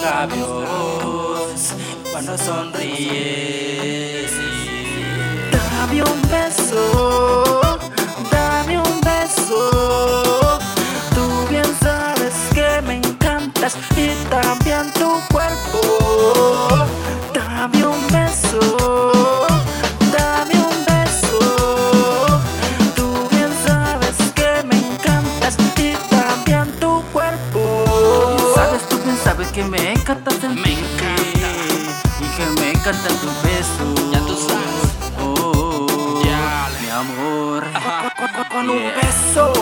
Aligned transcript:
encantan 0.00 1.00
tus 1.00 1.72
labios 1.72 1.74
cuando 2.10 2.36
sonríes. 2.38 4.32
Dame 5.52 6.02
un 6.02 6.22
beso, 6.30 7.78
dame 8.30 8.78
un 8.78 9.00
beso. 9.00 9.70
Tú 11.14 11.46
bien 11.48 11.66
sabes 11.80 12.34
que 12.54 12.80
me 12.82 12.96
encantas 12.96 13.76
y 13.96 14.14
también 14.28 14.92
tu 14.94 15.10
cuerpo. 15.32 15.80
Dame 17.34 17.86
un 17.86 18.06
beso, 18.08 18.60
dame 20.12 20.54
un 20.54 20.84
beso. 20.86 21.38
Tú 22.94 23.28
bien 23.30 23.50
sabes 23.66 24.16
que 29.52 29.64
me 29.64 29.89
encantas 30.10 30.34
tu 30.40 30.48
me 30.48 30.72
encanta 30.72 31.22
encanta. 31.30 31.48
y 32.20 32.36
que 32.36 32.60
me 32.60 32.70
encantan 32.72 33.16
tus 33.18 33.42
besos. 33.42 34.10
Ya 34.12 34.18
tú 34.20 34.36
sabes. 34.36 34.82
Oh, 35.22 36.20
Ya. 36.24 36.68
mi 36.82 36.88
amor. 36.90 37.64
Con 38.50 38.70
un 38.70 38.78
Yeah. 38.78 38.94
beso 38.96 39.52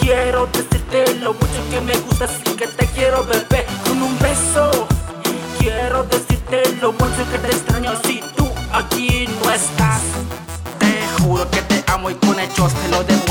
Quiero 0.00 0.46
decirte 0.46 1.14
lo 1.20 1.34
mucho 1.34 1.60
que 1.70 1.80
me 1.80 1.96
gustas 1.98 2.30
y 2.44 2.50
que 2.56 2.66
te 2.66 2.86
quiero 2.86 3.24
bebé 3.24 3.64
Con 3.86 4.02
un 4.02 4.18
beso 4.18 4.88
Quiero 5.58 6.02
decirte 6.04 6.62
lo 6.80 6.92
mucho 6.92 7.22
que 7.30 7.38
te 7.38 7.48
extraño 7.48 7.92
si 8.04 8.20
tú 8.36 8.48
aquí 8.72 9.28
no 9.44 9.50
estás 9.52 10.00
Te 10.80 11.22
juro 11.22 11.48
que 11.50 11.62
te 11.62 11.84
amo 11.92 12.10
y 12.10 12.14
con 12.14 12.40
hechos 12.40 12.72
te 12.74 12.88
lo 12.88 13.04
demuestro 13.04 13.29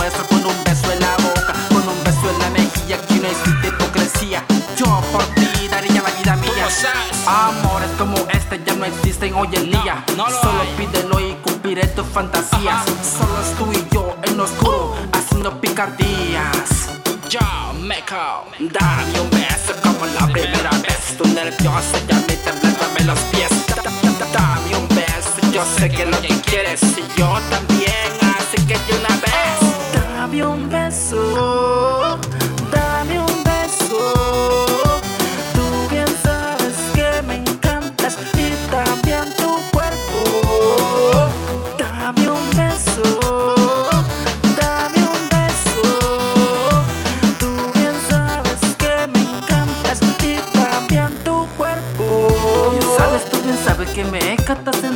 existen 9.20 9.34
hoy 9.34 9.50
en 9.54 9.72
día 9.72 10.04
Solo 10.42 10.64
pídelo 10.78 11.20
y 11.20 11.34
cumpliré 11.44 11.86
tus 11.88 12.06
fantasías. 12.08 12.86
Solo 12.86 13.42
es 13.42 13.58
tú 13.58 13.72
y 13.74 13.94
yo 13.94 14.16
en 14.24 14.40
oscuro 14.40 14.96
Haciendo 15.12 15.60
picardías 15.60 16.90
Yo, 17.30 17.40
Meco 17.82 18.46
Dame 18.60 19.20
un 19.20 19.30
beso 19.30 19.74
como 19.84 20.06
la 20.06 20.28
primera 20.28 20.70
vez. 20.72 21.18
Tu 21.18 21.28
nerviosa 21.28 21.98
ya 22.08 22.16
me 22.28 22.36
temblándome 22.38 23.02
los 23.06 23.20
pies. 23.32 23.50
Da- 23.68 23.76
da- 23.76 23.92
da- 23.92 24.26
Dame 24.32 24.76
un 24.78 24.88
beso, 24.90 25.52
yo 25.52 25.64
sé 25.78 25.90
que 25.90 26.06
lo 26.06 26.20
que 26.22 26.30
quieres 26.42 26.82
Y 26.84 27.20
yo 27.20 27.38
también, 27.50 28.12
así 28.38 28.66
que 28.66 28.78
de 28.78 29.00
una 29.00 29.16
vez. 29.18 30.14
Dame 30.16 30.46
un 30.46 30.70
beso 30.70 31.99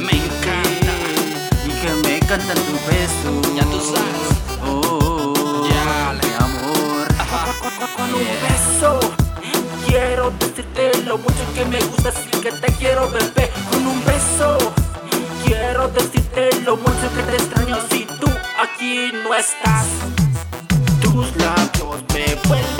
Me 0.03 0.11
encanta. 0.11 0.93
y 1.65 1.69
que 1.81 1.89
me 2.07 2.17
encantan 2.17 2.57
tus 2.57 2.79
besos. 2.87 3.55
Ya 3.55 3.63
tú 3.63 3.79
sabes. 3.79 4.29
Oh, 4.65 5.65
Ya. 5.69 6.13
mi 6.13 6.29
amor. 6.43 7.07
Con 7.97 8.13
un 8.13 8.27
beso 8.45 8.99
Quiero 9.87 10.31
decirte 10.39 10.91
lo 11.05 11.17
mucho 11.17 11.43
que 11.53 11.65
me 11.65 11.79
gustas 11.81 12.15
y 12.31 12.37
que 12.41 12.51
te 12.51 12.67
quiero 12.73 13.09
bebé 13.11 13.51
Con 13.71 13.85
un 13.87 14.03
beso 14.05 14.57
Quiero 15.45 15.87
decirte 15.89 16.49
lo 16.65 16.77
mucho 16.77 17.07
que 17.15 17.23
te 17.23 17.35
extraño 17.35 17.77
si 17.91 18.05
tú 18.19 18.27
aquí 18.61 19.11
no 19.23 19.33
estás 19.35 19.85
Tus 21.01 21.35
labios 21.37 22.01
me 22.13 22.35
vuelven 22.47 22.72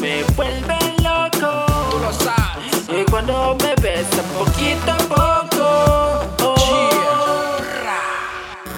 me 0.00 0.22
vuelven 0.36 0.96
loco. 1.02 1.66
Tú 1.90 1.98
lo 1.98 2.12
sabes. 2.12 2.88
Y 2.88 3.04
cuando 3.10 3.56
me 3.62 3.74
besas 3.76 4.24
poquito 4.36 4.92
a 4.92 4.96
poco 4.96 5.66
oh. 6.42 7.56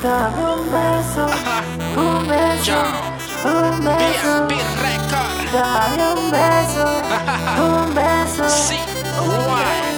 Dame 0.03 0.43
un 0.55 0.72
beso, 0.72 1.27
un 1.97 2.27
beso, 2.27 2.78
un 3.45 3.84
beso. 3.84 4.49
Record. 4.83 5.53
Dame 5.53 6.03
un 6.15 6.31
beso, 6.31 6.84
un 7.62 7.95
beso. 7.95 8.49
Sí, 8.49 8.78
guay 9.19 9.91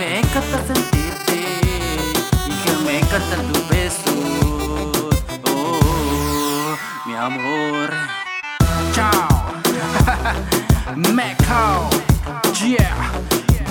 me 0.00 0.20
encanta 0.20 0.58
sentirte 0.66 1.60
y 2.46 2.52
que 2.62 2.72
me 2.86 3.00
encantan 3.00 3.52
tus 3.52 3.68
besos. 3.68 4.14
Oh, 5.44 6.74
mi 7.04 7.14
amor. 7.14 7.90
Chao. 8.94 9.28
Meco 10.96 11.90
Yeah. 12.64 13.12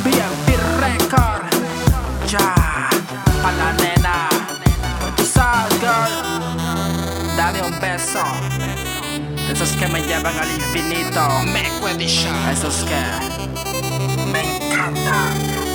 B&B 0.03 0.47
Record. 0.83 1.49
Ya. 2.27 2.53
Pa' 3.41 3.51
la 3.51 3.73
nena. 3.73 4.29
Tú 5.17 5.25
sabes, 5.25 5.79
girl. 5.79 6.13
Dale 7.37 7.63
un 7.63 7.79
beso. 7.79 8.23
Esos 9.51 9.71
que 9.71 9.87
me 9.87 10.01
llevan 10.01 10.37
al 10.37 10.51
infinito. 10.51 11.21
Meco 11.45 11.87
Edition 11.89 12.35
Esos 12.49 12.85
que 12.85 13.01
Me 14.31 14.41
encantan 14.57 15.68